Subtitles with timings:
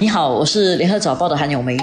[0.00, 1.76] 你好，我是联合早报的韩永梅。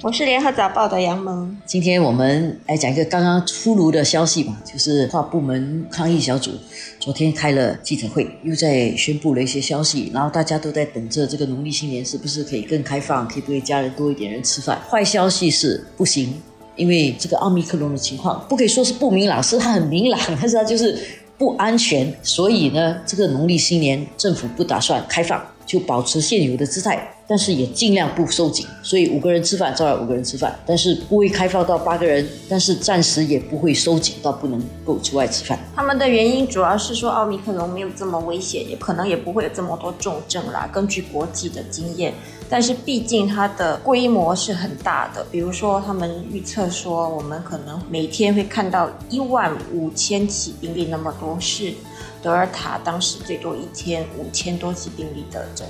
[0.00, 1.56] 我是联合早报的杨萌。
[1.66, 6.52] 今天我们来讲一个刚刚出炉的消息吧，就是跨部门抗疫小组
[7.00, 14.80] 昨天开了记者会，又在宣布了一些消息，然后大家都在等着这个农历新年是不是可以更开放，可以对家人多一点人吃饭。
[14.88, 16.40] 坏消息是不行，
[16.76, 20.96] 因为这个奥密克戎的情况不可以说是不明朗，是它很明朗，但是它就是
[21.38, 25.40] 不安全，所以呢，这个农历新年政府不打算开放。
[25.68, 28.64] 就保持现有的姿态，但是也尽量不收紧。
[28.82, 35.58] 所以五个人吃饭照样五个人吃饭，但是不会开放到八个人，但是暂时也不会收紧到不能够出外吃饭。
[35.76, 40.66] 他们的原因主要是说奥密克戎没有这么危险，也可能也不会有这么多重症啦。
[40.72, 42.14] 根据国际的经验，
[42.50, 45.24] 但是毕竟它的规模是很大的。
[45.30, 51.74] 比如说，他们预测说我们可能每天会看到一万五千起病例那么多是。
[52.20, 55.64] 德尔塔当时最多一天五千多起病例的整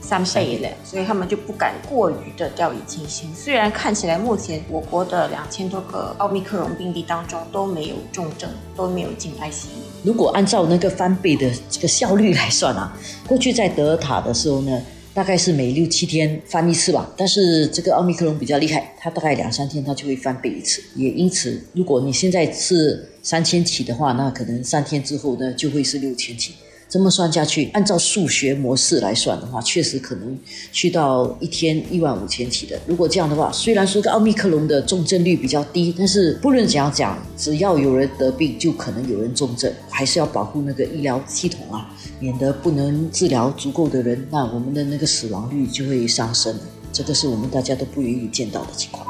[0.00, 3.32] 三倍了，所以他们就不敢过于的掉以轻心。
[3.36, 9.68] 虽然看起来目前我国的两千多个奥密克戎病例当中都没有重症，都没有进 ICU。
[10.02, 12.92] 如果按照那个翻倍的这个效率来算啊，
[13.28, 14.82] 过去在德尔塔的时候呢？
[15.14, 20.82] 大概是每六七天翻一次吧，但是这个奥密克戎比较厉害，它大概两三天它就会翻倍一次。
[20.96, 26.54] 也因此，如果你现在是三千起的话，那可能三天之后呢就会是六千起。
[26.92, 30.38] 这么算下去，按照数学模式来算的话，确实可能
[30.72, 32.78] 去到一天一万五千起的。
[32.86, 46.54] 如果这样的话，虽然说奥密克戎的重症率比较低，但是不论怎样讲，只要有人得病，就可能有人重症，还是要保护那个医疗系统啊，免得不能治疗足够的人，那我们的那个死亡率就会上升。
[46.92, 49.01] 这个是我们大家都不愿意见到的情况。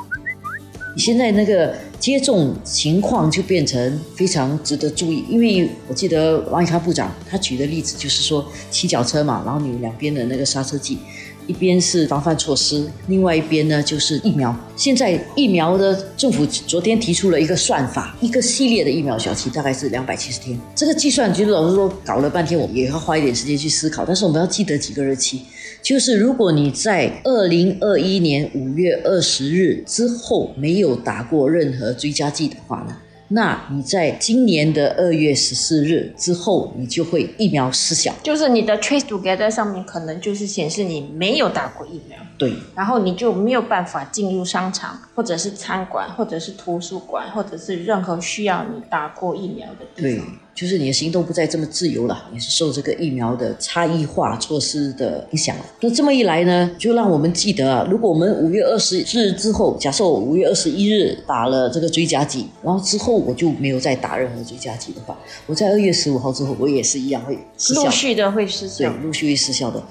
[0.94, 10.98] 你现在那个接种情况就变成非常值得注意，因为我记得王以康部长他举的例子就是说骑脚车嘛，然后你两边的那个刹车剂，
[11.46, 14.54] 一边是防范措施，另外一边呢就是疫苗。
[14.76, 25.42] 现在疫苗的政府昨天提出了一个算法，一个系列的疫苗小期大概是两百七十天，这个计算其实老实说搞了半天，我们也要花一点时间去思考，但是我们要记得几个日期。
[25.82, 32.96] 就是如果你在二零二一年五月二十日之后没有打过任何追加剂的话呢？
[33.32, 38.14] 那你在今年的二月十四日之后，你就会疫苗失效。
[38.22, 42.18] 就是你的 Trace Together 上面可能就是显示你没有打过疫苗。
[42.42, 42.54] 对。
[42.74, 50.26] 然后你就没有办法进入商场，或者是餐馆，或者是图书馆，或者是任何需要你打过疫苗的地方。
[50.26, 50.38] 对。
[50.54, 55.64] 就是你的行动不再这么自由了，也是受这个疫苗的差异化措施的影响了。
[55.80, 65.16] 那这么一来呢，就让我们记得啊，如果我们五月二十日之后，假设我五月二十一日打了这个追加剂，然后之后我就没有再打任何追加剂的话，
[65.46, 69.82] 我在二月十五号之后，我也是一样会失效，陆续的会失效，对，陆续会失效的。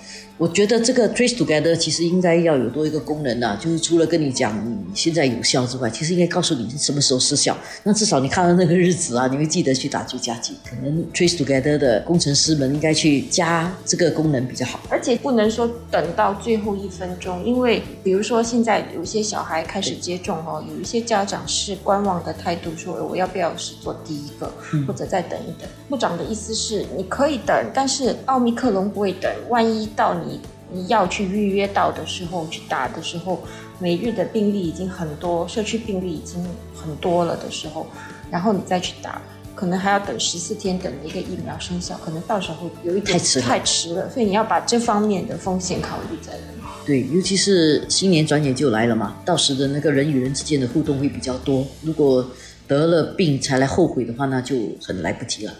[0.41, 7.55] 我觉得这个 trace together 其实应该要有多一个功能呐，就是除了跟你讲你现在有效之外，其实应该告诉你是什么时候失效。
[7.83, 10.55] 那至少你看到那个日子啊，你会记得去打追加剂。
[10.67, 14.79] 可能 trace together 的工程师们应该去加这个功能比较好。
[14.89, 24.51] 而且不能说等到最后一分钟，因为比如说现在有些小孩开始接种哦，有一些家长是观望的态度，说我要不要是做第一个，
[24.87, 25.69] 或者再等一等。
[25.87, 30.30] 部长的意思是你可以等，但是奥密克戎不会等，万一到你。
[30.71, 33.41] 你要去预约到的时候去打的时候，
[33.79, 36.41] 每日的病例已经很多，社区病例已经
[36.75, 37.87] 很多了的时候，
[38.29, 39.21] 然后你再去打，
[39.53, 46.39] 可能还要等十四天，等一个疫苗生效，可能到时候有一点太迟了，所以你要把这方面的风险考虑在内。
[46.85, 52.25] 对，尤其是新年转眼就来了嘛，到时的那个人与人之间的互动会比较多，如果
[52.67, 55.53] 得了病才来后悔的话，那就很来不及了。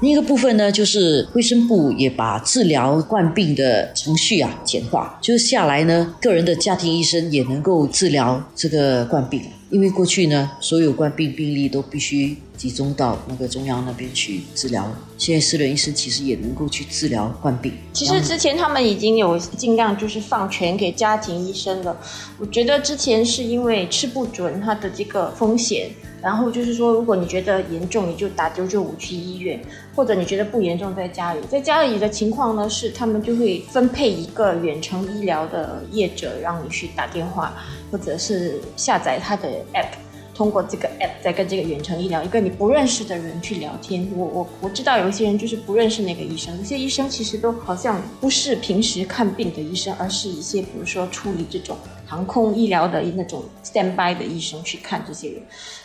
[0.00, 9.42] 另一个部分呢，就是卫生部也把治疗冠病的程序啊简化，就是下来呢，个人的家庭医生也能够治疗这个冠病。
[9.68, 17.72] 因为过去呢，所有冠病病例都必须集中到那个中央那边去治疗，现在私人医生其实也能够去治疗冠病。
[17.94, 21.96] 其实之前他们已经有尽量就是放权给家庭医生了，
[22.38, 25.88] 我觉得之前是因为吃不准他的这个风险。
[26.22, 29.58] 然后就是说，如果你觉得严重，你就打九九五去医院；
[29.96, 31.40] 或者你觉得不严重，在家里。
[31.48, 37.54] 在家里的情况呢，是他们就会分配一个远程医疗的业者，让你去打电话，
[37.90, 39.94] 或者是下载他的 app，
[40.40, 44.10] 通过这个 app 在跟这个远程医疗一个你不认识的人去聊天。
[44.16, 51.76] 我我我知道有一些人就是不认识那个医生，有些医生其实都好像不是平时看病的医生，而是一些比如说处理这种。
[52.06, 55.40] 航空医疗的那种 standby 的医生去看这些人，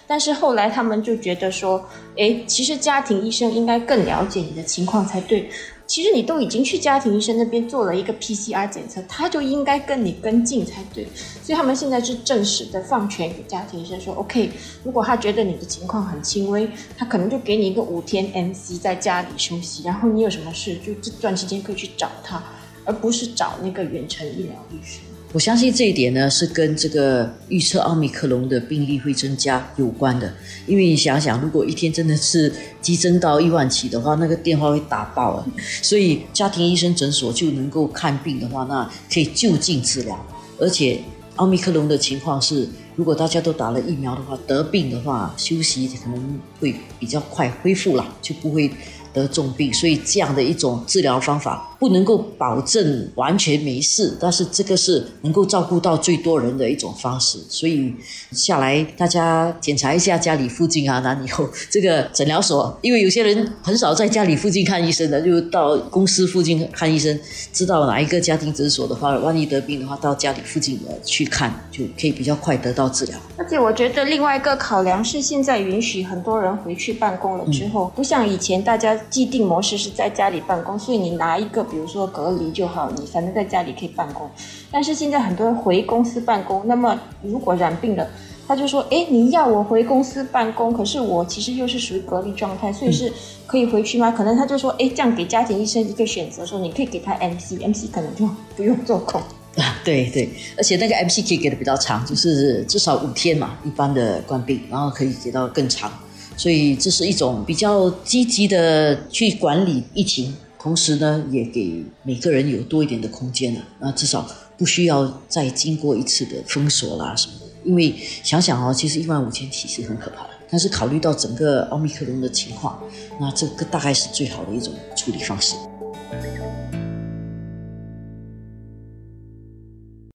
[0.07, 1.87] 但是后来他们就觉得说，
[2.17, 5.47] 哎，其实家庭医生应该更了解你的情况才对。
[5.87, 11.07] 其实你都已经去家庭医生那边做了一个 PCR 检测，他就应该跟你跟进才对。
[11.43, 14.49] 所以他们现在是正式的放权给家庭医生说，OK，
[14.83, 16.67] 如果他觉得你的情况很轻微，
[16.97, 22.43] 他可能就给你一个五天 MC 在家里休息，然后你有什么事就这段期间可以去找他，
[22.85, 25.01] 而不是找那个远程医疗医生。
[25.33, 30.33] 我相信这一点呢，是跟这个预测奥密克戎的病例会增加有关的。
[30.65, 32.49] 因为你想想，如果一天真的是
[32.81, 35.45] 激增到一万起的话，那个电话会打爆了。
[35.81, 40.25] 所以家庭医生诊所就能够看病的话，那可以就近治疗。
[40.57, 41.01] 而且
[41.35, 48.71] 奥密克戎的情况是，如果大家都打了疫苗的话，得病的话休息可能会比较快恢复了，就不会。
[49.15, 57.39] 得重病，所以这样的一种治疗方法不能够保证完全没事，但是这个是能够照顾到最多人的一种方式。
[57.47, 57.95] 所以
[58.33, 62.77] 下来大家检查一下家里附近啊，哪里有这个诊疗所？
[62.81, 67.17] 因为有些人很少在家里附近看医生的，就到公司附近看医生。
[67.53, 73.17] 知道哪一个家庭诊所的话，万一得病的话，到家里附近的去看，就可以比较快得到治疗。
[73.37, 78.99] 而且我觉得另外一个考量是，现在允许很多人回去办公了之后，不像以前大家。
[79.09, 84.29] 既定模式是在家里办公，所以你拿一个，比如说隔离就好，你反正在家里可以办公。
[84.71, 88.07] 但是现在很多人回公司办公，那么如果染病了，
[88.47, 93.11] 他就说：“哎，你要我回公司办公，可是我其实又是属于隔离状态，所以是
[93.47, 99.21] 可以回去吗？”可能他就说：“哎，这样给家庭医生一个选择，说你可以给他 MC，MC 可能就不用做空。
[99.57, 105.89] ”啊，对对，而且那个 MC 可以给的比较长，就是至少五天嘛，一般的冠病，然后可以给到更长。
[106.37, 113.61] 所以这是一种比较积极的去管理疫情，同时呢，也给每个人有多一点的空间了。
[113.79, 114.27] 那至少
[114.57, 117.45] 不需要再经过一次的封锁啦什么的。
[117.63, 122.79] 因为想想哦，其实一万五千起是很可怕的，但是考虑到整个奥密克戎的情况，
[123.19, 125.55] 那这个大概是最好的一种处理方式。